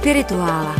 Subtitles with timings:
[0.00, 0.76] Spirituála.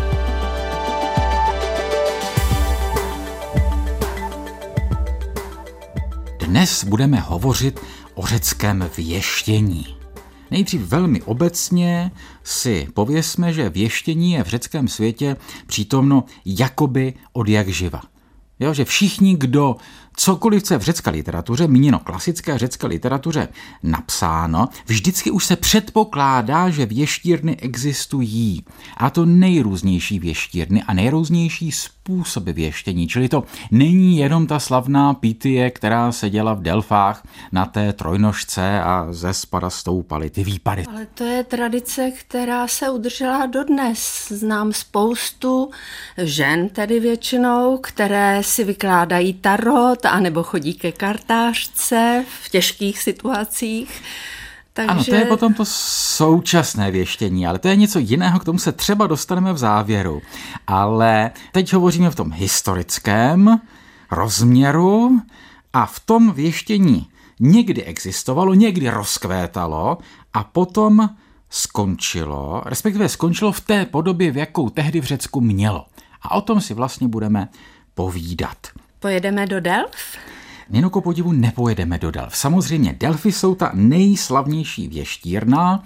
[6.39, 7.81] Dnes budeme hovořit
[8.15, 9.97] o řeckém věštění.
[10.51, 12.11] Nejdřív velmi obecně
[12.45, 18.03] si pověsme, že věštění je v řeckém světě přítomno jakoby od jak živa.
[18.61, 19.77] Jo, že všichni, kdo
[20.17, 23.49] cokoliv se v řecké literatuře, míněno klasické řecké literatuře,
[23.83, 28.65] napsáno, vždycky už se předpokládá, že věštírny existují.
[28.97, 32.00] A to nejrůznější věštírny a nejrůznější způsoby
[32.53, 33.09] věštění.
[33.09, 38.81] Čili to není jenom ta slavná pítie, která se děla v Delfách na té trojnožce
[38.83, 40.85] a ze spada stoupaly ty výpady.
[40.85, 44.29] Ale to je tradice, která se udržela dodnes.
[44.29, 45.71] Znám spoustu
[46.19, 54.03] žen tedy většinou, které si vykládají tarot anebo chodí ke kartářce v těžkých situacích.
[54.73, 54.91] Takže...
[54.91, 58.73] Ano, to je potom to současné věštění, ale to je něco jiného, k tomu se
[58.73, 60.23] třeba dostaneme v závěru.
[60.67, 63.61] Ale teď hovoříme v tom historickém
[64.11, 65.21] rozměru
[65.73, 67.07] a v tom věštění
[67.41, 69.99] někdy existovalo, někdy rozkvétalo
[70.33, 71.11] a potom
[71.51, 75.87] skončilo, respektive skončilo v té podobě, v jakou tehdy v Řecku mělo.
[76.23, 77.49] A o tom si vlastně budeme
[77.95, 78.57] povídat.
[79.01, 80.17] Pojedeme do Delf?
[80.71, 82.37] Jen ku podivu nepojedeme do Delf.
[82.37, 85.85] Samozřejmě Delfy jsou ta nejslavnější věštírna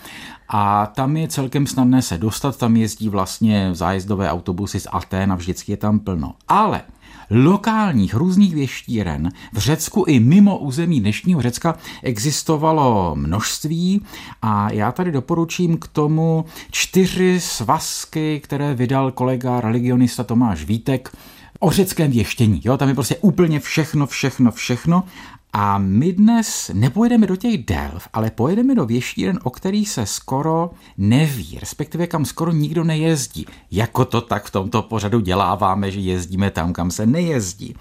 [0.48, 5.34] a tam je celkem snadné se dostat, tam jezdí vlastně zájezdové autobusy z Aten a
[5.34, 6.34] vždycky je tam plno.
[6.48, 6.82] Ale
[7.30, 14.02] lokálních různých věštíren v Řecku i mimo území dnešního Řecka existovalo množství
[14.42, 21.16] a já tady doporučím k tomu čtyři svazky, které vydal kolega religionista Tomáš Vítek
[21.60, 22.60] o řeckém věštění.
[22.64, 22.76] Jo?
[22.76, 25.04] Tam je prostě úplně všechno, všechno, všechno.
[25.52, 30.70] A my dnes nepojedeme do těch delv, ale pojedeme do věštíren, o kterých se skoro
[30.98, 33.46] neví, respektive kam skoro nikdo nejezdí.
[33.70, 37.74] Jako to tak v tomto pořadu děláváme, že jezdíme tam, kam se nejezdí.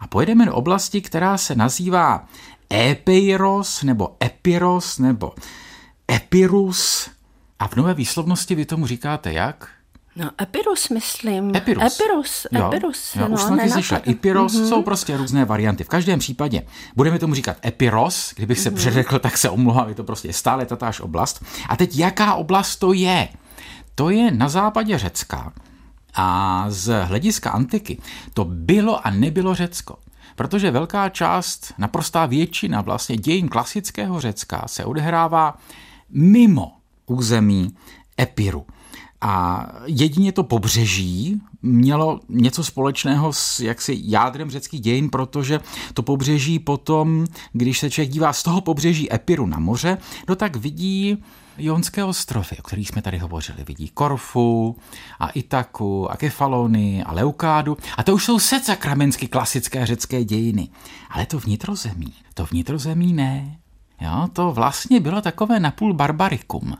[0.00, 2.28] A pojedeme do oblasti, která se nazývá
[2.72, 5.32] Epeiros, nebo Epiros, nebo
[6.12, 7.10] Epirus.
[7.58, 9.68] A v nové výslovnosti vy tomu říkáte jak?
[10.16, 11.56] No, Epirus, myslím.
[11.56, 11.82] Epirus.
[11.82, 13.16] Epirus, jo, Epirus.
[13.16, 14.00] Jo, no, už jsem slyšel.
[14.08, 14.68] Epiros mm-hmm.
[14.68, 15.84] jsou prostě různé varianty.
[15.84, 16.62] V každém případě
[16.96, 18.76] budeme tomu říkat Epiros, kdybych se mm-hmm.
[18.76, 21.44] přeřekl, tak se omlouvám, je to prostě stále tatáž oblast.
[21.68, 23.28] A teď jaká oblast to je?
[23.94, 25.52] To je na západě Řecka
[26.14, 27.98] a z hlediska antiky
[28.34, 29.98] to bylo a nebylo Řecko.
[30.36, 35.58] Protože velká část, naprostá většina vlastně dějin klasického Řecka se odehrává
[36.10, 36.72] mimo
[37.06, 37.76] území
[38.20, 38.66] Epiru.
[39.26, 45.60] A jedině to pobřeží mělo něco společného s jaksi jádrem řeckých dějin, protože
[45.94, 49.98] to pobřeží potom, když se člověk dívá z toho pobřeží Epiru na moře,
[50.28, 51.18] no tak vidí
[51.58, 53.64] Jonské ostrovy, o kterých jsme tady hovořili.
[53.64, 54.76] Vidí Korfu
[55.20, 57.76] a Itaku a Kefalony a Leukádu.
[57.96, 60.68] A to už jsou set sakramensky klasické řecké dějiny.
[61.10, 63.58] Ale to vnitrozemí, to vnitrozemí ne.
[64.00, 66.76] Jo, to vlastně bylo takové napůl barbarikum.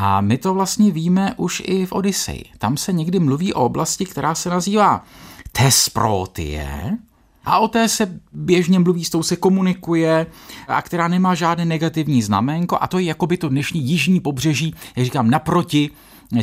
[0.00, 2.44] A my to vlastně víme už i v Odyseji.
[2.58, 5.04] Tam se někdy mluví o oblasti, která se nazývá
[5.52, 6.98] Tesprotie,
[7.44, 10.26] a o té se běžně mluví, s tou se komunikuje
[10.68, 14.74] a která nemá žádné negativní znamenko a to je jako by to dnešní jižní pobřeží,
[14.96, 15.90] jak říkám, naproti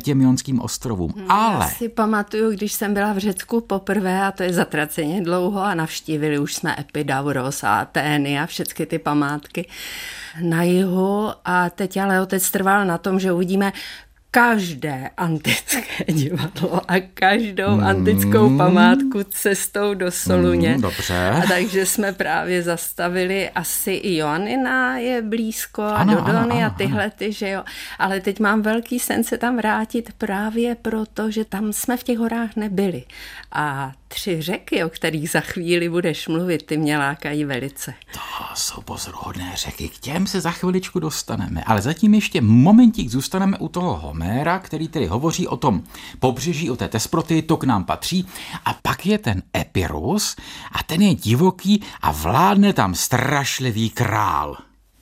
[0.01, 1.13] těm Jonským ostrovům.
[1.16, 1.66] Hmm, Ale...
[1.66, 5.75] Já si pamatuju, když jsem byla v Řecku poprvé, a to je zatraceně dlouho, a
[5.75, 9.68] navštívili už jsme Epidauros a Atény a všechny ty památky
[10.41, 13.73] na jihu a teď ale otec trval na tom, že uvidíme
[14.35, 17.84] každé antické divadlo a každou mm.
[17.84, 20.75] antickou památku cestou do Soluně.
[20.75, 21.29] Mm, dobře.
[21.29, 26.66] A takže jsme právě zastavili, asi i Joannina je blízko a ano, Dodony ano, ano,
[26.66, 27.63] a tyhle ty, že jo.
[28.00, 32.17] Ale teď mám velký sen se tam vrátit právě proto, že tam jsme v těch
[32.17, 33.03] horách nebyli.
[33.52, 37.93] A tři řeky, o kterých za chvíli budeš mluvit, ty mě lákají velice.
[38.13, 38.19] To
[38.53, 41.63] jsou pozoruhodné řeky, k těm se za chviličku dostaneme.
[41.63, 45.84] Ale zatím ještě momentík zůstaneme u toho Homéra, který tedy hovoří o tom
[46.19, 48.28] pobřeží, o té Tesproty, to k nám patří.
[48.66, 50.35] A pak je ten Epirus
[50.72, 54.57] a ten je divoký a vládne tam strašlivý král.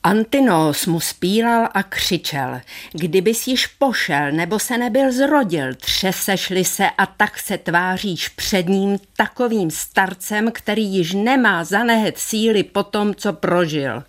[0.06, 2.60] Antinos mu spílal a křičel,
[2.92, 8.98] kdybys již pošel nebo se nebyl zrodil, třesešli se a tak se tváříš před ním
[9.16, 14.04] takovým starcem, který již nemá zanehet síly po tom, co prožil.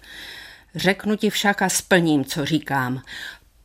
[0.75, 3.01] Řeknu ti však a splním, co říkám.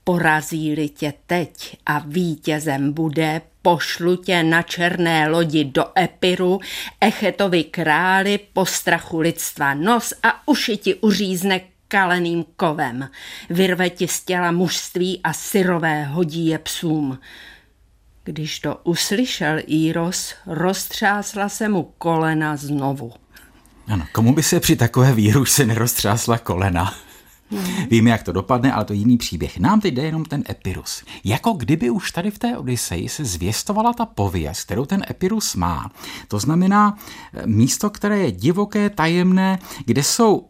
[0.05, 6.61] Porazí-li tě teď a vítězem bude, pošlu tě na černé lodi do Epiru,
[7.01, 11.61] Echetovi králi po strachu lidstva nos a uši ti uřízne
[11.91, 13.09] kaleným kovem.
[13.51, 17.19] Vyrve ti z těla mužství a syrové hodí je psům.
[18.25, 23.13] Když to uslyšel Íros, roztřásla se mu kolena znovu.
[23.87, 26.95] Ano, komu by se při takové víru se neroztřásla kolena?
[27.51, 27.87] Hmm.
[27.91, 29.59] Víme, jak to dopadne, ale to je jiný příběh.
[29.59, 31.05] Nám teď jde jenom ten Epirus.
[31.25, 35.91] Jako kdyby už tady v té Odiseji se zvěstovala ta pověst, kterou ten Epirus má.
[36.29, 36.99] To znamená
[37.35, 40.49] eh, místo, které je divoké, tajemné, kde jsou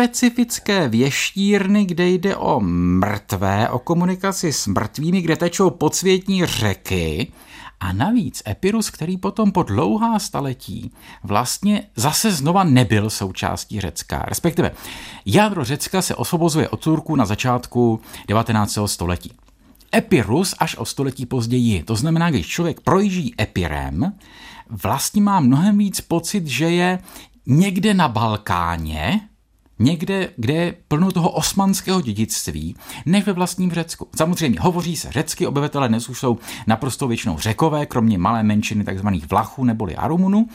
[0.00, 7.32] specifické věštírny, kde jde o mrtvé, o komunikaci s mrtvými, kde tečou podsvětní řeky,
[7.80, 10.92] a navíc Epirus, který potom po dlouhá staletí
[11.24, 14.70] vlastně zase znova nebyl součástí Řecka, respektive
[15.26, 18.78] jádro Řecka se osvobozuje od Turků na začátku 19.
[18.86, 19.32] století.
[19.94, 21.82] Epirus až o století později.
[21.82, 24.12] To znamená, když člověk projíždí Epirem,
[24.70, 26.98] vlastně má mnohem víc pocit, že je
[27.46, 29.29] někde na Balkáně,
[29.80, 34.08] někde, kde je plno toho osmanského dědictví, než ve vlastním Řecku.
[34.16, 39.06] Samozřejmě hovoří se řecky, obyvatele dnes už jsou naprosto většinou řekové, kromě malé menšiny tzv.
[39.30, 40.48] Vlachů neboli Arumunů,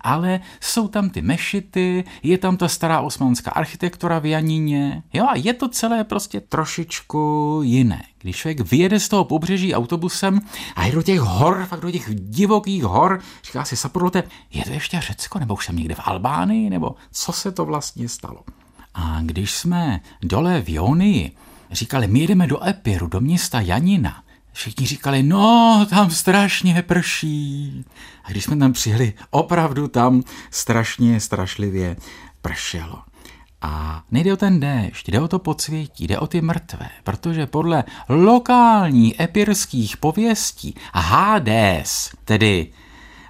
[0.00, 5.36] ale jsou tam ty mešity, je tam ta stará osmanská architektura v Janíně, jo, a
[5.36, 8.02] je to celé prostě trošičku jiné.
[8.18, 10.40] Když člověk vyjede z toho pobřeží autobusem
[10.76, 14.22] a je do těch hor, fakt do těch divokých hor, říká si Saporote,
[14.52, 18.08] je to ještě Řecko, nebo už jsem někde v Albánii, nebo co se to vlastně
[18.08, 18.40] stalo?
[18.98, 21.32] A když jsme dole v Jonii
[21.72, 24.22] říkali, my jedeme do Epiru, do města Janina,
[24.52, 27.84] všichni říkali, no, tam strašně prší.
[28.24, 31.96] A když jsme tam přijeli, opravdu tam strašně, strašlivě
[32.42, 33.02] pršelo.
[33.62, 37.84] A nejde o ten déšť, jde o to podsvětí, jde o ty mrtvé, protože podle
[38.08, 42.72] lokální epirských pověstí Hades, tedy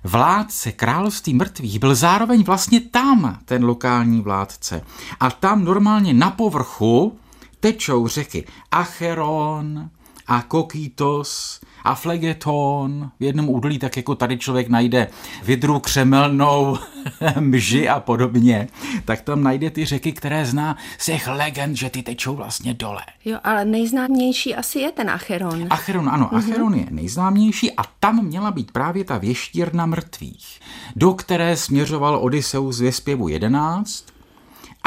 [0.05, 4.83] vládce království mrtvých byl zároveň vlastně tam, ten lokální vládce.
[5.21, 7.19] A tam normálně na povrchu
[7.61, 9.91] tečou řeky Acheron
[10.29, 15.09] a Kokitos a flegeton v jednom údolí, tak jako tady člověk najde
[15.45, 16.79] vidru křemelnou,
[17.41, 18.69] mži a podobně,
[19.05, 23.03] tak tam najde ty řeky, které zná z těch legend, že ty tečou vlastně dole.
[23.25, 25.67] Jo, ale nejznámější asi je ten Acheron.
[25.71, 26.37] Acheron, ano, mm-hmm.
[26.37, 30.61] Acheron je nejznámější a tam měla být právě ta věštírna mrtvých,
[30.97, 34.05] do které směřoval Odysseus ve zpěvu 11,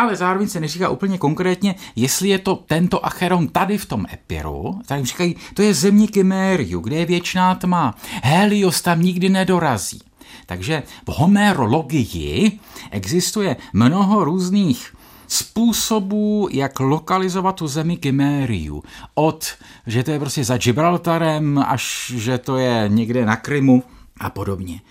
[0.02, 4.82] ale zároveň se neříká úplně konkrétně, jestli je to tento Acheron tady v tom Epiru,
[4.86, 7.96] tak říkají, to je země Kimériu, kde je věčná tma.
[8.24, 10.02] Helios tam nikdy nedorazí.
[10.46, 12.60] Takže v homerologii
[12.92, 14.96] existuje mnoho různých
[15.28, 18.84] způsobů, jak lokalizovat tu zemi Kimériu.
[19.14, 19.48] Od,
[19.88, 23.84] že to je prostě za Gibraltarem, až že to je někde na Krymu
[24.20, 24.82] a podobně.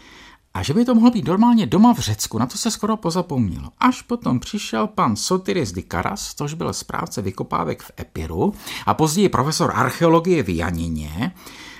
[0.55, 3.71] A že by to mohlo být normálně doma v Řecku, na to se skoro pozapomnělo.
[3.79, 8.55] Až potom přišel pan Sotiris Dikaras, tož byl správce vykopávek v Epiru
[8.87, 11.33] a později profesor archeologie v Janině,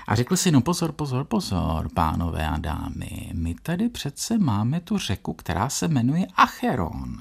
[0.07, 4.97] a řekl si, no pozor, pozor, pozor, pánové a dámy, my tady přece máme tu
[4.97, 7.17] řeku, která se jmenuje Acheron.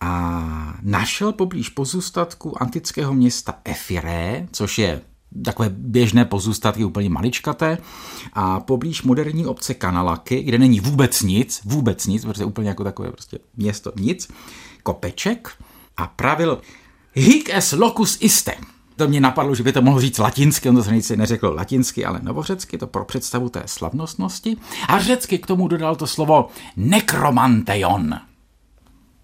[0.00, 5.02] A našel poblíž pozůstatku antického města Efiré, což je
[5.44, 7.78] takové běžné pozůstatky úplně maličkaté
[8.32, 13.10] a poblíž moderní obce Kanalaky, kde není vůbec nic, vůbec nic, protože úplně jako takové
[13.10, 14.28] prostě město nic,
[14.82, 15.50] kopeček
[15.96, 16.60] a pravil
[17.14, 18.52] hic es locus iste.
[18.96, 22.20] To mě napadlo, že by to mohl říct latinsky, on to se neřekl latinsky, ale
[22.22, 24.56] novořecky, to pro představu té slavnostnosti.
[24.88, 28.14] A řecky k tomu dodal to slovo nekromanteion,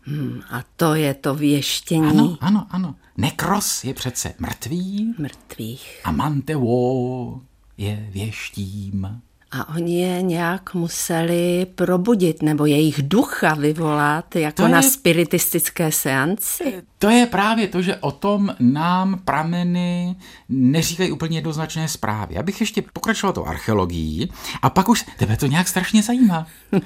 [0.07, 2.09] Hmm, a to je to věštění.
[2.09, 2.95] Ano, ano, ano.
[3.17, 5.15] Nekros je přece mrtvý.
[5.19, 6.01] Mrtvých.
[6.05, 7.41] A mantevo
[7.79, 9.23] je věštím.
[9.51, 15.93] A oni je nějak museli probudit, nebo jejich ducha vyvolat, jako to na je, spiritistické
[15.93, 16.83] seanci?
[16.99, 20.17] To je právě to, že o tom nám prameny
[20.49, 22.35] neříkají úplně jednoznačné zprávy.
[22.35, 24.31] Já bych ještě pokračoval tou archeologií
[24.63, 26.47] a pak už tebe to nějak strašně zajímá.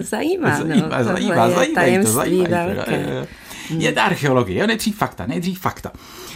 [0.00, 2.96] zajímá, no, zajímá, no, zajímá, zajímá, zajímá, to, zajímá velké.
[2.96, 3.26] Hmm.
[3.70, 5.90] Je to archeologie, jo, nejdřív fakta, nejdřív fakta.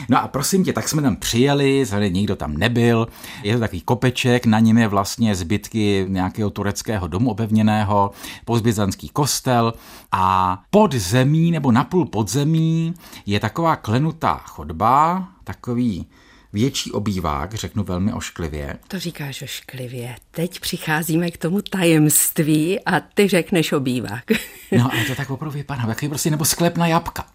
[0.08, 3.08] No a prosím tě, tak jsme tam přijeli, tady nikdo tam nebyl,
[3.42, 8.10] je to takový kopeček, na něm je vlastně zbytky nějakého tureckého domu opevněného,
[8.44, 9.72] pozbězanský kostel
[10.12, 12.94] a pod zemí nebo napůl pod zemí
[13.26, 16.06] je taková klenutá chodba, takový
[16.52, 18.76] větší obývák, řeknu velmi ošklivě.
[18.88, 20.16] To říkáš ošklivě.
[20.30, 24.24] Teď přicházíme k tomu tajemství a ty řekneš obývák.
[24.78, 27.26] no, ale to tak opravdu vypadá, takový prostě, nebo sklep na jabka.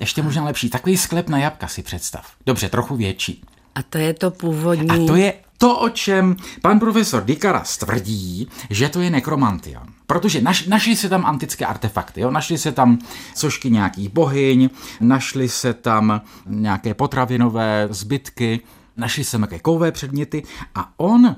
[0.00, 2.32] Ještě možná lepší, takový sklep na jabka si představ.
[2.46, 3.44] Dobře, trochu větší.
[3.74, 4.90] A to je to původní...
[4.90, 9.84] A to je to, o čem pan profesor Dikaras tvrdí, že to je nekromantia.
[10.06, 12.30] Protože naš, našli se tam antické artefakty, jo?
[12.30, 12.98] našli se tam
[13.34, 18.60] sošky nějakých bohyň, našli se tam nějaké potravinové zbytky,
[18.96, 20.42] našli se nějaké kové předměty
[20.74, 21.36] a on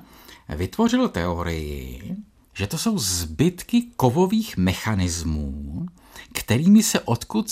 [0.48, 2.16] vytvořil teorii,
[2.54, 5.86] že to jsou zbytky kovových mechanismů,
[6.32, 7.50] kterými se odkud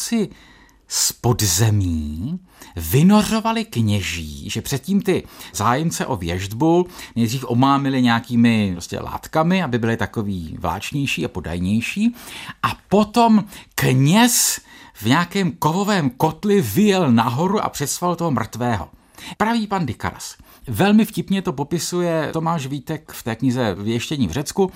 [0.92, 2.40] z podzemí
[2.76, 9.96] vynořovali kněží, že předtím ty zájemce o věždbu nejdřív omámili nějakými prostě látkami, aby byly
[9.96, 12.14] takový vláčnější a podajnější
[12.62, 13.44] a potom
[13.74, 14.60] kněz
[14.94, 18.88] v nějakém kovovém kotli vyjel nahoru a předsval toho mrtvého.
[19.36, 20.36] Praví pan Dikaras.
[20.66, 24.72] Velmi vtipně to popisuje Tomáš Vítek v té knize Věštění v Řecku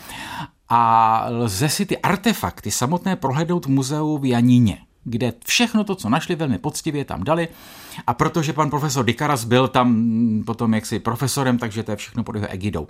[0.69, 6.09] a lze si ty artefakty samotné prohlédnout v muzeu v Janíně kde všechno to, co
[6.09, 7.49] našli, velmi poctivě tam dali.
[8.07, 10.05] A protože pan profesor Dikaras byl tam
[10.47, 12.87] potom jaksi profesorem, takže to je všechno pod jeho egidou.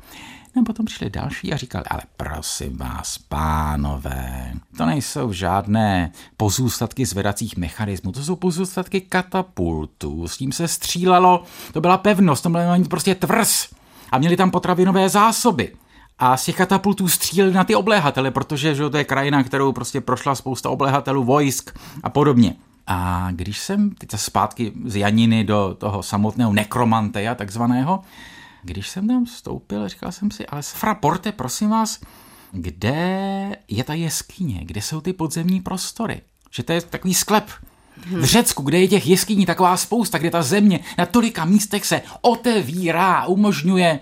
[0.57, 7.57] No potom přišli další a říkali, ale prosím vás, pánové, to nejsou žádné pozůstatky zvedacích
[7.57, 11.43] mechanismů, to jsou pozůstatky katapultů, s tím se střílelo,
[11.73, 13.69] to byla pevnost, to byla prostě tvrz
[14.13, 15.73] a měli tam potravinové zásoby
[16.19, 20.01] a z těch katapultů stříleli na ty obléhatele, protože že, to je krajina, kterou prostě
[20.01, 22.57] prošla spousta obléhatelů, vojsk a podobně.
[22.87, 28.01] A když jsem teď zpátky z Janiny do toho samotného nekromanteja takzvaného,
[28.63, 32.01] když jsem tam vstoupil, říkal jsem si, ale fraporte, prosím vás,
[32.53, 36.21] kde je ta jeskyně, kde jsou ty podzemní prostory?
[36.51, 37.51] Že to je takový sklep,
[37.97, 42.03] v Řecku, kde je těch jeskyní taková spousta, kde ta země na tolika místech se
[42.21, 44.01] otevírá, umožňuje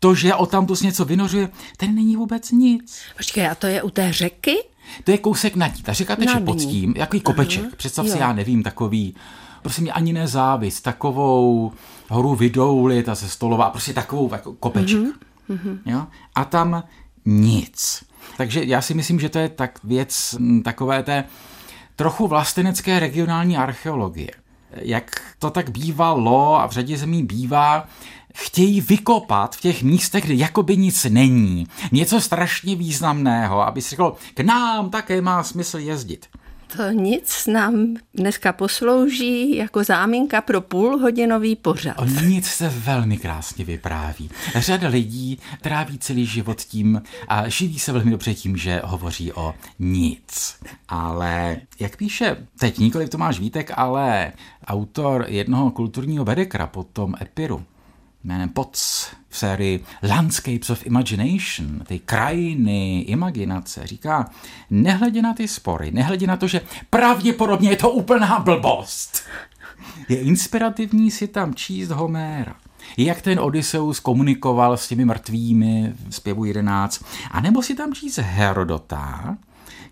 [0.00, 3.00] to, že o tam tu něco vynořuje, ten není vůbec nic.
[3.16, 4.56] Počkej, a to je u té řeky?
[5.04, 7.62] To je kousek na Ta řeka teče pod tím, jaký kopeček.
[7.62, 8.12] Aha, Představ jo.
[8.12, 9.14] si, já nevím, takový,
[9.62, 11.72] prostě mě ani nezávist, takovou
[12.08, 14.98] horu Vidouly, ta se stolová, prostě takovou jako kopeček.
[14.98, 15.78] Mm-hmm.
[15.86, 16.06] Jo?
[16.34, 16.82] A tam
[17.24, 18.04] nic.
[18.36, 21.24] Takže já si myslím, že to je tak věc takové té
[21.96, 24.30] trochu vlastenecké regionální archeologie.
[24.70, 27.88] Jak to tak bývalo a v řadě zemí bývá,
[28.34, 31.66] chtějí vykopat v těch místech, kde jakoby nic není.
[31.92, 36.26] Něco strašně významného, aby si řekl, k nám také má smysl jezdit.
[36.76, 41.98] To nic nám dneska poslouží jako záminka pro půlhodinový pořad.
[41.98, 44.30] O nic se velmi krásně vypráví.
[44.56, 49.54] Řada lidí tráví celý život tím a živí se velmi dobře tím, že hovoří o
[49.78, 50.56] nic.
[50.88, 54.32] Ale jak píše teď nikoli Tomáš Vítek, ale
[54.66, 57.64] autor jednoho kulturního vedekra potom Epiru,
[58.28, 64.30] jménem POTS v sérii Landscapes of Imagination, ty krajiny imaginace, říká,
[64.70, 69.22] nehledě na ty spory, nehledě na to, že pravděpodobně je to úplná blbost.
[70.08, 72.54] Je inspirativní si tam číst Homéra.
[72.96, 77.04] Jak ten Odysseus komunikoval s těmi mrtvými v zpěvu 11.
[77.30, 79.36] A nebo si tam číst Herodota,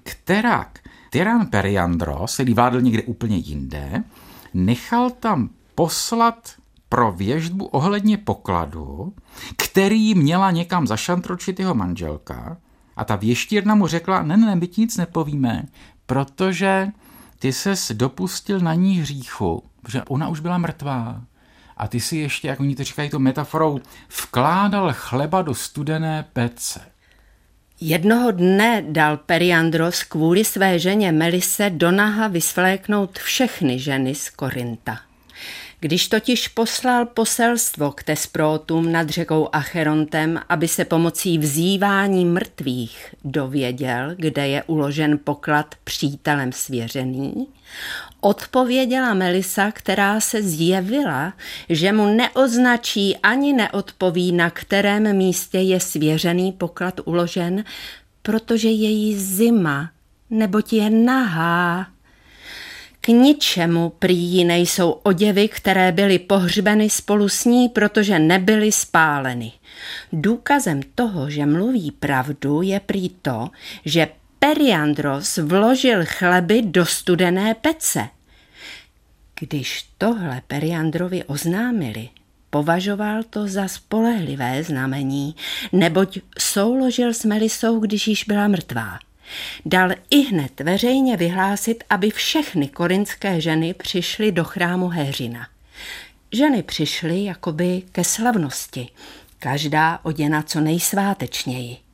[0.03, 0.71] která
[1.11, 4.03] Tyran Periandros, který vládl někde úplně jinde,
[4.55, 6.53] nechal tam poslat
[6.89, 9.15] pro věžbu ohledně pokladu,
[9.57, 12.57] který měla někam zašantročit jeho manželka
[12.97, 15.65] a ta věštírna mu řekla, ne, ne, my ti nic nepovíme,
[16.07, 16.89] protože
[17.39, 21.23] ty ses dopustil na ní hříchu, protože ona už byla mrtvá.
[21.77, 23.81] A ty si ještě, jak oni to říkají to metaforou,
[24.23, 26.81] vkládal chleba do studené pece.
[27.81, 34.99] Jednoho dne dal Periandros kvůli své ženě Melise do naha vysvléknout všechny ženy z Korinta.
[35.81, 44.15] Když totiž poslal poselstvo k Tesprotům nad řekou Acherontem, aby se pomocí vzývání mrtvých dověděl,
[44.17, 47.49] kde je uložen poklad přítelem svěřený,
[48.21, 51.33] odpověděla Melisa, která se zjevila,
[51.69, 57.65] že mu neoznačí ani neodpoví, na kterém místě je svěřený poklad uložen,
[58.23, 59.91] protože její zima,
[60.31, 61.87] neboť je nahá.
[63.07, 69.53] K ničemu prý nejsou oděvy, které byly pohřbeny spolu s ní, protože nebyly spáleny.
[70.13, 73.51] Důkazem toho, že mluví pravdu, je prý to,
[73.85, 74.09] že
[74.39, 78.09] Periandros vložil chleby do studené pece.
[79.41, 82.09] Když tohle Periandrovi oznámili,
[82.51, 85.35] považoval to za spolehlivé znamení,
[85.73, 88.99] neboť souložil s Melisou, když již byla mrtvá.
[89.65, 95.49] Dal i hned veřejně vyhlásit, aby všechny korinské ženy přišly do chrámu Héřina.
[96.33, 98.89] Ženy přišly jakoby ke slavnosti,
[99.39, 101.86] každá oděna co nejsvátečněji.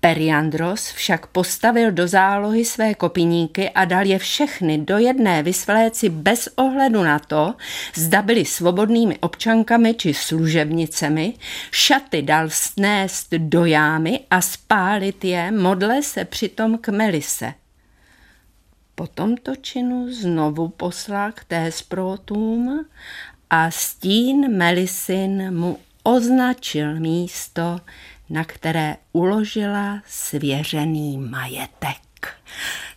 [0.00, 6.48] Periandros však postavil do zálohy své kopiníky a dal je všechny do jedné vysvléci bez
[6.56, 7.54] ohledu na to,
[7.94, 11.34] zda byly svobodnými občankami či služebnicemi,
[11.70, 17.54] šaty dal snést do jámy a spálit je, modle se přitom k Melise.
[18.94, 22.86] Po tomto činu znovu poslal k té sprotům
[23.50, 27.80] a stín Melisin mu označil místo,
[28.30, 31.96] na které uložila svěřený majetek.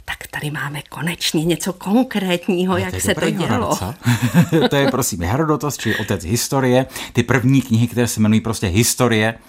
[0.05, 3.79] Tak tady máme konečně něco konkrétního, jak se to dělo.
[4.69, 6.85] to je prosím Herodotos, či otec historie.
[7.13, 9.39] Ty první knihy, které se jmenují prostě historie,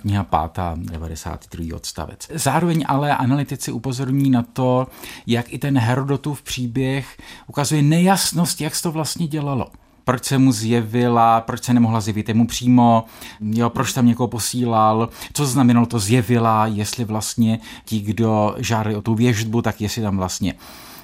[0.00, 0.64] kniha 5.
[0.76, 1.76] 92.
[1.76, 2.28] odstavec.
[2.34, 4.86] Zároveň ale analytici upozorní na to,
[5.26, 9.66] jak i ten Herodotův příběh ukazuje nejasnost, jak se to vlastně dělalo
[10.04, 12.28] proč se mu zjevila, proč se nemohla zjevit?
[12.28, 13.04] Jemu přímo,
[13.40, 19.02] jo, proč tam někoho posílal, co znamenalo to zjevila, jestli vlastně ti, kdo žádali o
[19.02, 20.54] tu věžbu, tak jestli tam vlastně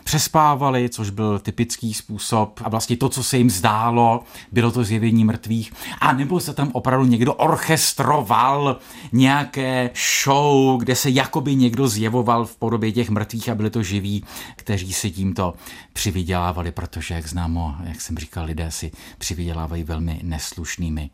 [0.06, 5.24] přespávali, což byl typický způsob a vlastně to, co se jim zdálo, bylo to zjevení
[5.24, 8.78] mrtvých, a nebo se tam opravdu někdo orchestroval
[9.12, 9.90] nějaké
[10.24, 14.24] show, kde se jakoby někdo zjevoval v podobě těch mrtvých a byli to živí,
[14.56, 15.54] kteří si tímto
[15.92, 21.10] přivydělávali, protože, jak známo, jak jsem říkal, lidé si přivydělávají velmi neslušnými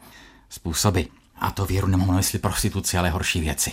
[0.48, 1.00] způsoby.
[1.40, 3.72] A to věru nemám na mysli prostituci, ale horší věci.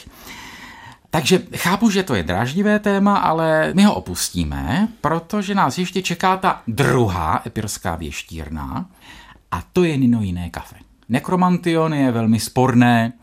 [1.09, 6.37] Takže chápu, že to je draždivé téma, ale my ho opustíme, protože nás ještě čeká
[6.37, 8.85] ta druhá epirská věštírna
[9.51, 10.75] a to je Nino jiné kafe.
[11.09, 13.13] Nekromantion je velmi sporné.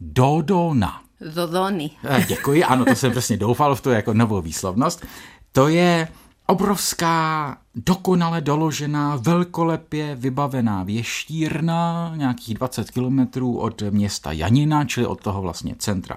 [0.00, 1.00] Dodona.
[1.34, 1.90] Dodony.
[2.04, 5.06] Eh, děkuji, ano, to jsem přesně doufal v tu jako novou výslovnost.
[5.52, 6.08] To je
[6.46, 15.42] obrovská, dokonale doložená, velkolepě vybavená věštírna, nějakých 20 kilometrů od města Janina, čili od toho
[15.42, 16.16] vlastně centra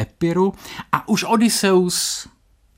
[0.00, 0.52] Epiru.
[0.92, 2.28] A už Odysseus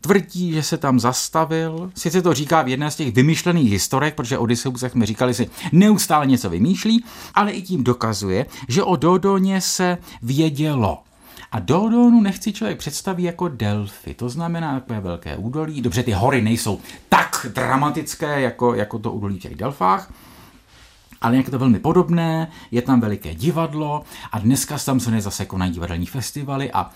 [0.00, 1.90] tvrdí, že se tam zastavil.
[1.94, 5.50] Sice to říká v jedné z těch vymyšlených historek, protože Odysseus, jak jsme říkali, si
[5.72, 7.04] neustále něco vymýšlí,
[7.34, 10.98] ale i tím dokazuje, že o Dodoně se vědělo.
[11.52, 15.80] A Dodonu nechci člověk představit jako Delphi, to znamená takové velké údolí.
[15.82, 20.12] Dobře, ty hory nejsou tak dramatické, jako, jako to údolí v těch Delfách,
[21.22, 25.72] ale je to velmi podobné, je tam veliké divadlo a dneska tam se zase konají
[25.72, 26.90] divadelní festivaly a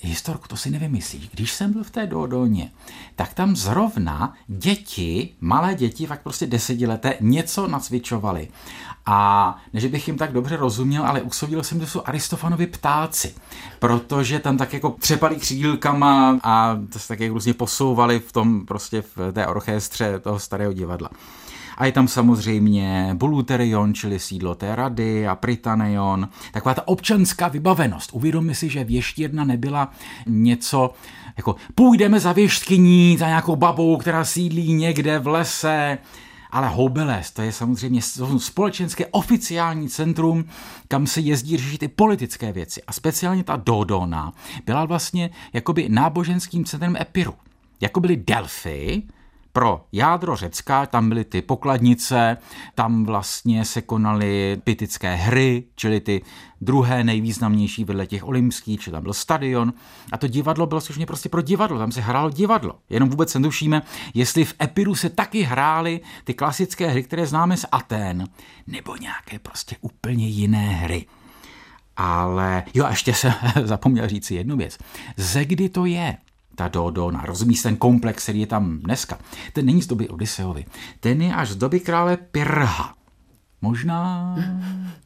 [0.00, 1.28] historku, to si nevymyslíš.
[1.28, 2.70] Když jsem byl v té Dodoně,
[3.16, 8.48] tak tam zrovna děti, malé děti, fakt prostě desetileté, něco nacvičovali.
[9.06, 13.34] A než bych jim tak dobře rozuměl, ale usoudil jsem, že jsou Aristofanovi ptáci,
[13.78, 18.66] protože tam tak jako třepali křídlkama a to se tak jak různě posouvali v tom
[18.66, 21.10] prostě v té orchestře toho starého divadla.
[21.78, 26.28] A je tam samozřejmě Buluterion, čili sídlo té rady a Prytaneion.
[26.52, 28.10] Taková ta občanská vybavenost.
[28.12, 29.90] Uvědomi si, že věštírna nebyla
[30.26, 30.90] něco
[31.36, 35.98] jako půjdeme za věštkyní, za nějakou babou, která sídlí někde v lese,
[36.50, 38.00] ale Houbeles, to je samozřejmě
[38.38, 40.44] společenské oficiální centrum,
[40.88, 42.82] kam se jezdí řešit i politické věci.
[42.86, 44.32] A speciálně ta Dodona
[44.66, 47.34] byla vlastně jakoby náboženským centrem Epiru.
[47.80, 49.02] Jako byly Delphi,
[49.58, 52.36] pro jádro Řecka tam byly ty pokladnice,
[52.74, 56.22] tam vlastně se konaly pitické hry, čili ty
[56.60, 59.72] druhé nejvýznamnější vedle těch olympských, či tam byl stadion.
[60.12, 62.74] A to divadlo bylo skutečně prostě pro divadlo, tam se hrálo divadlo.
[62.90, 63.82] Jenom vůbec se netušíme,
[64.14, 68.24] jestli v Epiru se taky hrály ty klasické hry, které známe z Atén,
[68.66, 71.06] nebo nějaké prostě úplně jiné hry.
[71.96, 73.32] Ale jo, a ještě jsem
[73.64, 74.78] zapomněl říct si jednu věc.
[75.16, 76.16] Ze kdy to je?
[76.58, 79.18] Ta Dodona, rozumíš ten komplex, který je tam dneska.
[79.52, 80.64] Ten není z doby Odysseovi,
[81.00, 82.94] ten je až z doby krále Pirha.
[83.62, 84.36] Možná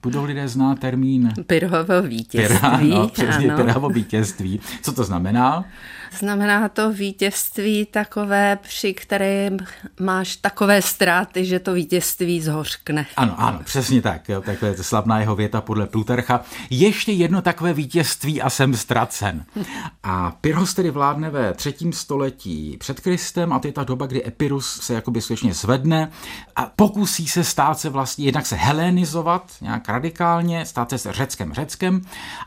[0.03, 2.59] budou lidé znát termín Pirhovo vítězství.
[2.59, 4.61] Pirha, no, přesně, Pirhovo vítězství.
[4.83, 5.65] Co to znamená?
[6.19, 9.57] Znamená to vítězství takové, při kterém
[10.01, 13.07] máš takové ztráty, že to vítězství zhořkne.
[13.17, 14.29] Ano, ano, přesně tak.
[14.29, 16.41] Jo, takhle je slavná jeho věta podle Plutarcha.
[16.71, 19.45] Ještě jedno takové vítězství a jsem ztracen.
[20.03, 24.27] A Pyrrhos tedy vládne ve třetím století před Kristem a to je ta doba, kdy
[24.27, 26.11] Epirus se jakoby skutečně zvedne
[26.57, 32.03] a pokusí se stát se vlastně, jednak se helenizovat nějak radikálně, stát se řeckém řeckém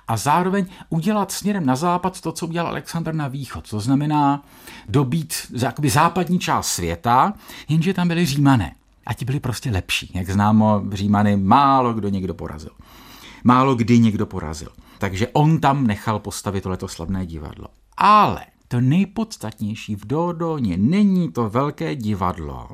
[0.08, 4.44] a zároveň udělat směrem na západ to, co udělal Alexander na východ východ, to znamená
[4.90, 7.34] dobít jakoby západní část světa,
[7.70, 8.76] jenže tam byli římané.
[9.06, 10.12] A ti byli prostě lepší.
[10.14, 12.72] Jak známo, římany málo kdo někdo porazil.
[13.44, 14.70] Málo kdy někdo porazil.
[14.98, 17.68] Takže on tam nechal postavit tohleto slavné divadlo.
[17.98, 22.70] Ale to nejpodstatnější v Dodoně není to velké divadlo,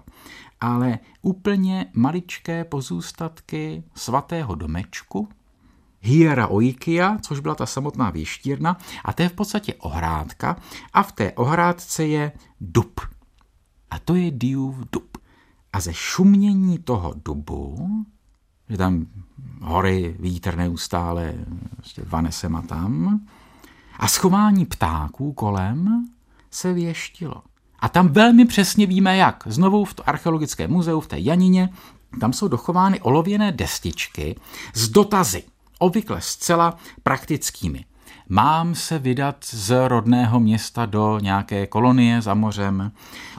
[0.61, 5.27] ale úplně maličké pozůstatky svatého domečku,
[6.01, 10.55] Hiera Oikia, což byla ta samotná věštírna, a to je v podstatě ohrádka
[10.93, 13.01] a v té ohrádce je dub.
[13.91, 15.17] A to je Diův dub.
[15.73, 17.89] A ze šumění toho dubu,
[18.69, 19.05] že tam
[19.61, 21.33] hory, vítr neustále
[21.75, 23.21] prostě vane sem a tam,
[23.99, 26.07] a schování ptáků kolem
[26.51, 27.43] se věštilo.
[27.79, 29.43] A tam velmi přesně víme jak.
[29.45, 31.69] Znovu v to archeologické muzeu v té Janině,
[32.19, 34.39] tam jsou dochovány olověné destičky
[34.73, 35.43] s dotazy
[35.81, 37.85] obvykle zcela praktickými.
[38.29, 42.91] Mám se vydat z rodného města do nějaké kolonie za mořem.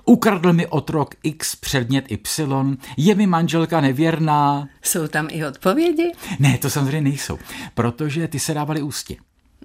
[0.04, 2.76] Ukradl mi otrok X předmět Y.
[2.96, 4.68] Je mi manželka nevěrná.
[4.82, 6.12] Jsou tam i odpovědi?
[6.38, 7.38] Ne, to samozřejmě nejsou,
[7.74, 9.16] protože ty se dávaly ústě.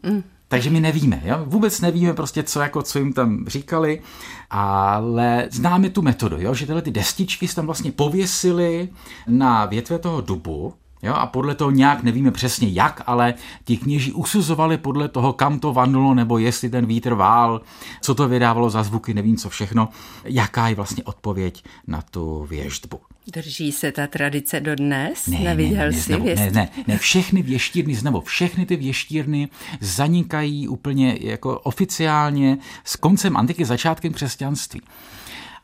[0.04, 0.24] Mm.
[0.48, 1.44] Takže my nevíme, jo?
[1.46, 4.02] vůbec nevíme prostě, co, jako, co jim tam říkali,
[4.50, 6.54] ale známe tu metodu, jo?
[6.54, 8.90] že tyhle ty destičky se tam vlastně pověsily
[9.28, 13.34] na větve toho dubu, Jo, a podle toho nějak nevíme přesně jak, ale
[13.64, 17.62] ti kněží usuzovali podle toho, kam to vanulo, nebo jestli ten vítr vál,
[18.02, 19.90] co to vydávalo za zvuky, nevím co všechno,
[20.26, 23.00] jaká je vlastně odpověď na tu věštbu.
[23.34, 25.28] Drží se ta tradice dodnes?
[25.28, 29.50] Ne, Neviděl ne, ne, jsi znovu, ne, ne, ne, všechny věštírny, znovu, všechny ty věštírny
[29.82, 34.82] zanikají úplně jako oficiálně s koncem antiky, začátkem křesťanství.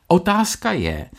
[0.06, 1.10] Otázka je,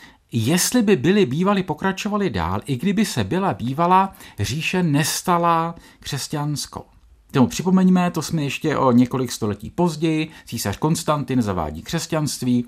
[0.44, 6.84] jestli by byli bývali pokračovali dál, i kdyby se byla bývala říše nestala křesťanskou.
[7.30, 12.64] Tomu připomeňme, to jsme ještě o několik století později, císař Konstantin zavádí křesťanství,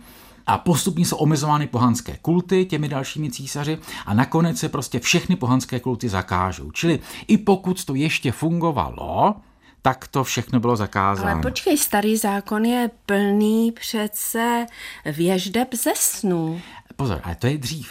[0.46, 5.80] a postupně jsou omezovány pohanské kulty těmi dalšími císaři a nakonec se prostě všechny pohanské
[5.80, 6.70] kulty zakážou.
[6.70, 9.34] Čili i pokud to ještě fungovalo,
[9.82, 11.30] tak to všechno bylo zakázáno.
[11.30, 14.66] Ale počkej, starý zákon je plný přece
[15.06, 16.60] věždeb ze snů.
[16.98, 17.90] Pozor, ale to je dřív.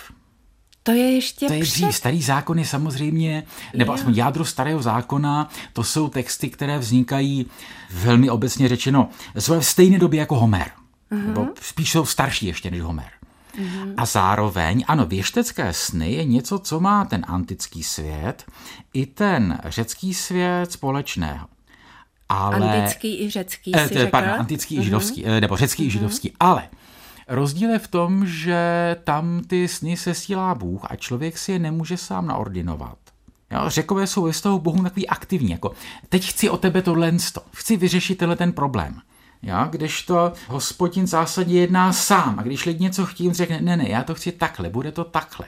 [0.84, 1.74] To je ještě To je před...
[1.74, 1.96] dřív.
[1.96, 3.43] Starý zákon je samozřejmě,
[3.74, 7.46] nebo aspoň jádro starého zákona, to jsou texty, které vznikají
[7.91, 10.72] velmi obecně řečeno v stejné době jako Homer.
[11.12, 11.28] Uh-huh.
[11.28, 13.06] Nebo spíš jsou starší ještě než Homer.
[13.60, 13.93] Uh-huh.
[13.98, 18.46] A zároveň, ano, věštecké sny je něco, co má ten antický svět
[18.93, 21.48] i ten řecký svět společného.
[22.30, 24.82] Ale, antický i řecký eh, si pardon, antický uh-huh.
[24.82, 25.88] i židovský, eh, nebo řecký uh-huh.
[25.88, 26.70] i židovský, ale
[27.28, 31.98] Rozdíl je v tom, že tam ty sny sesílá Bůh a člověk si je nemůže
[31.98, 32.98] sám naordinovat.
[33.52, 35.72] Jo, řekové jsou ve vztahu Bohu takový aktivní, jako
[36.10, 37.13] teď chci o tebe tohle,
[37.52, 39.00] chci vyřešit tenhle ten problém.
[39.42, 43.78] Já, když to hospodin v zásadě jedná sám a když lidi něco chtějí, řekne, ne,
[43.78, 45.48] ne, já to chci takhle, bude to takhle.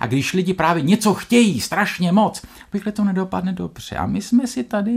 [0.00, 3.96] A když lidi právě něco chtějí strašně moc, obvykle to nedopadne dobře.
[3.96, 4.92] A my jsme si tady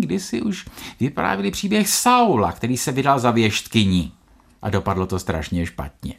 [0.00, 0.66] kdysi už
[1.00, 4.12] vyprávili příběh Saula, který se vydal za věštkyní
[4.64, 6.14] a dopadlo to strašně špatně.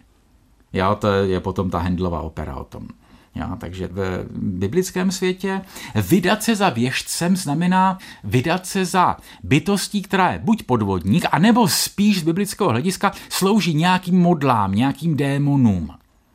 [0.73, 2.87] Jo, to je potom ta Hendlova opera o tom.
[3.35, 5.61] Jo, takže v biblickém světě
[6.09, 12.19] vydat se za věžcem znamená vydat se za bytostí, která je buď podvodník, anebo spíš
[12.19, 15.91] z biblického hlediska slouží nějakým modlám, nějakým démonům.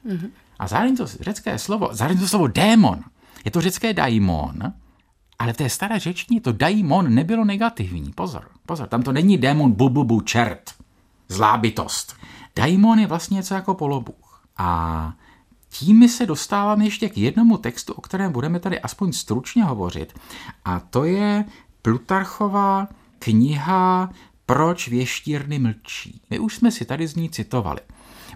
[0.06, 0.30] Mm-hmm.
[0.58, 3.00] A zároveň to řecké slovo, zároveň to slovo démon,
[3.44, 4.72] je to řecké daimon,
[5.38, 8.12] ale v té staré řečtině to daimon nebylo negativní.
[8.14, 10.79] Pozor, pozor, tam to není démon bububu čert
[11.30, 12.16] zlá bytost.
[12.56, 14.42] Daimon je vlastně něco jako polobůh.
[14.56, 15.12] A
[15.68, 20.18] tím my se dostáváme ještě k jednomu textu, o kterém budeme tady aspoň stručně hovořit.
[20.64, 21.44] A to je
[21.82, 22.88] Plutarchova
[23.18, 24.10] kniha
[24.46, 26.22] Proč věštírny mlčí.
[26.30, 27.80] My už jsme si tady z ní citovali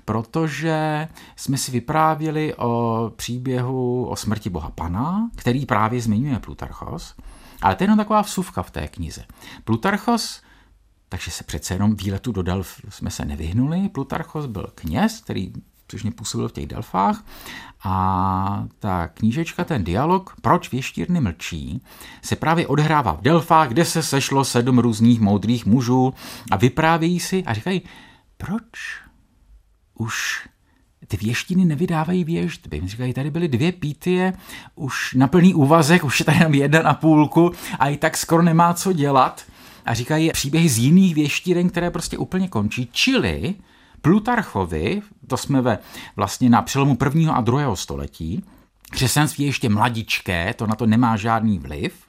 [0.04, 7.14] protože jsme si vyprávěli o příběhu o smrti boha Pana, který právě zmiňuje Plutarchos,
[7.62, 9.24] ale to je jenom taková vsuvka v té knize.
[9.64, 10.42] Plutarchos
[11.14, 13.88] takže se přece jenom výletu do Delf jsme se nevyhnuli.
[13.88, 15.52] Plutarchos byl kněz, který
[16.02, 17.24] mě působil v těch Delfách
[17.84, 21.82] a ta knížečka, ten dialog, proč věštírny mlčí,
[22.22, 26.14] se právě odhrává v Delfách, kde se sešlo sedm různých moudrých mužů
[26.50, 27.82] a vyprávějí si a říkají,
[28.36, 29.00] proč
[29.94, 30.48] už
[31.06, 32.82] ty věštiny nevydávají věždby.
[32.84, 34.32] Říkají, tady byly dvě pítie,
[34.74, 38.42] už na plný úvazek, už je tady jenom jedna na půlku a i tak skoro
[38.42, 39.44] nemá co dělat
[39.84, 42.88] a říkají příběhy z jiných věštíren, které prostě úplně končí.
[42.92, 43.54] Čili
[44.02, 45.78] Plutarchovi, to jsme ve
[46.16, 48.44] vlastně na přelomu prvního a druhého století,
[48.90, 52.04] křesťanství je ještě mladičké, to na to nemá žádný vliv,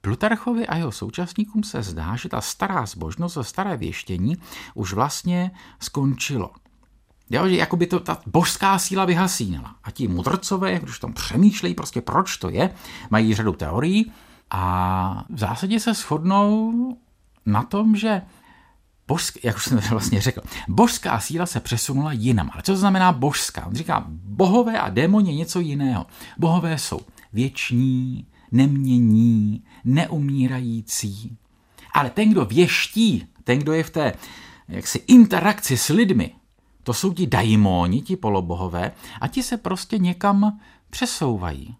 [0.00, 4.36] Plutarchovi a jeho současníkům se zdá, že ta stará zbožnost a staré věštění
[4.74, 5.50] už vlastně
[5.80, 6.50] skončilo.
[7.30, 9.74] Jo, že jako by to ta božská síla vyhasínala.
[9.84, 12.74] A ti mudrcové, když tam přemýšlejí prostě proč to je,
[13.10, 14.12] mají řadu teorií,
[14.54, 16.72] a v zásadě se shodnou
[17.46, 18.22] na tom, že
[19.08, 22.50] božská, jak už jsem vlastně řekl, božská síla se přesunula jinam.
[22.52, 23.66] Ale co to znamená božská?
[23.66, 26.06] On říká, bohové a démoni je něco jiného.
[26.38, 27.00] Bohové jsou
[27.32, 31.36] věční, nemění, neumírající.
[31.94, 34.12] Ale ten, kdo věští, ten, kdo je v té
[34.68, 36.34] jaksi interakci s lidmi,
[36.82, 40.60] to jsou ti daimoni, ti polobohové, a ti se prostě někam
[40.90, 41.76] přesouvají.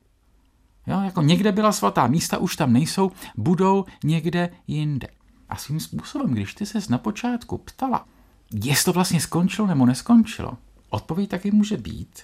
[0.87, 5.09] Jo, jako někde byla svatá místa, už tam nejsou, budou někde jinde.
[5.49, 8.07] A svým způsobem, když ty ses na počátku ptala,
[8.65, 10.59] jestli to vlastně skončilo nebo neskončilo,
[10.91, 12.23] odpověď taky může být,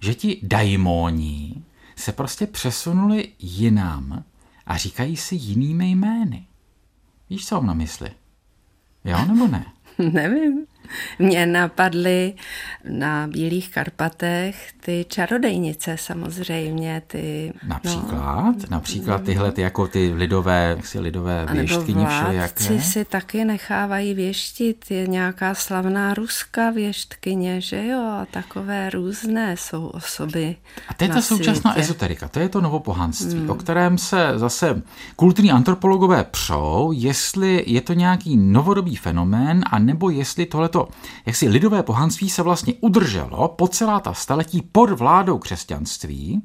[0.00, 1.64] že ti daimoni
[1.96, 4.24] se prostě přesunuli jinam
[4.66, 6.46] a říkají si jinými jmény.
[7.30, 8.10] Víš, co mám na mysli?
[9.04, 9.66] Jo, nebo ne?
[10.12, 10.66] Nevím.
[11.18, 12.34] Mě napadly
[12.88, 17.02] na Bílých Karpatech ty čarodejnice samozřejmě.
[17.06, 18.54] Ty, například?
[18.56, 22.80] No, například tyhle ty jako ty lidové, jak si lidové věštkyně všelijaké?
[22.80, 24.90] si taky nechávají věštit.
[24.90, 27.98] Je nějaká slavná ruská věštkyně, že jo?
[27.98, 30.56] A takové různé jsou osoby
[30.88, 31.84] A to je ta současná světě.
[31.84, 33.50] ezoterika, to je to novopohanství, hmm.
[33.50, 34.82] o kterém se zase
[35.16, 40.88] kulturní antropologové přou, jestli je to nějaký novodobý fenomén, anebo jestli tohleto to
[41.26, 46.42] jaksi lidové pohanství se vlastně udrželo po celá ta staletí pod vládou křesťanství.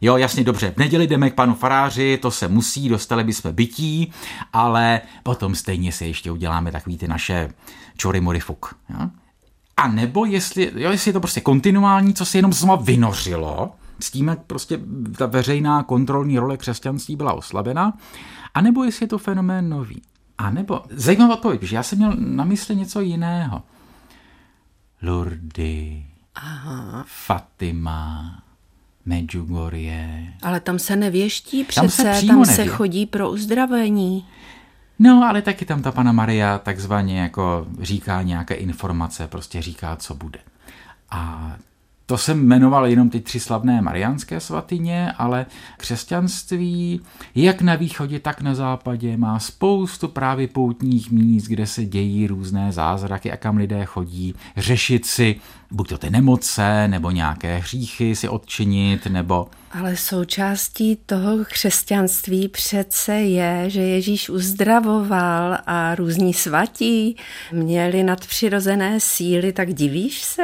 [0.00, 4.12] Jo, jasně, dobře, v neděli jdeme k panu faráři, to se musí, dostali bychom bytí,
[4.52, 7.50] ale potom stejně si ještě uděláme takový ty naše
[7.96, 8.74] čory morifuk.
[8.90, 9.10] Jo?
[9.76, 14.10] A nebo jestli, jo, jestli je to prostě kontinuální, co se jenom znova vynořilo, s
[14.10, 14.80] tím, jak prostě
[15.18, 17.92] ta veřejná kontrolní role křesťanství byla oslabena,
[18.54, 20.02] a nebo jestli je to fenomén nový.
[20.38, 23.62] A nebo, zajímavá odpověď, že já jsem měl na mysli něco jiného.
[25.02, 27.04] Lurdy, Aha.
[27.06, 28.42] Fatima,
[29.06, 30.32] Medjugorje.
[30.42, 34.26] Ale tam se nevěští přece, tam se, tam se chodí pro uzdravení.
[34.98, 40.14] No, ale taky tam ta pana Maria takzvaně jako říká nějaké informace, prostě říká, co
[40.14, 40.38] bude.
[41.10, 41.52] A
[42.06, 47.00] to jsem jmenoval jenom ty tři slavné mariánské svatyně, ale křesťanství
[47.34, 52.72] jak na východě, tak na západě má spoustu právě poutních míst, kde se dějí různé
[52.72, 55.40] zázraky a kam lidé chodí řešit si
[55.70, 59.48] buď to ty nemoce, nebo nějaké hříchy si odčinit, nebo...
[59.70, 67.16] Ale součástí toho křesťanství přece je, že Ježíš uzdravoval a různí svatí
[67.52, 70.42] měli nadpřirozené síly, tak divíš se?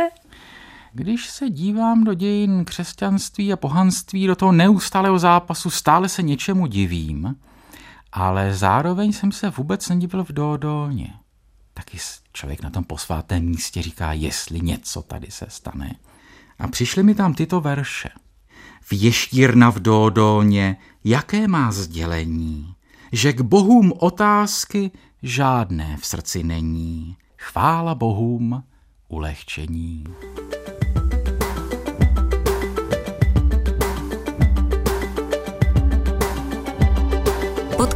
[0.92, 6.66] Když se dívám do dějin křesťanství a pohanství, do toho neustálého zápasu, stále se něčemu
[6.66, 7.36] divím,
[8.12, 11.14] ale zároveň jsem se vůbec nedivil v Dodolně.
[11.74, 11.98] Taky
[12.32, 15.96] člověk na tom posvátém místě říká, jestli něco tady se stane.
[16.58, 18.08] A přišly mi tam tyto verše.
[18.90, 22.74] Věštírna v Dodolně, jaké má sdělení,
[23.12, 24.90] že k bohům otázky
[25.22, 27.16] žádné v srdci není.
[27.38, 28.62] Chvála bohům
[29.08, 30.04] ulehčení.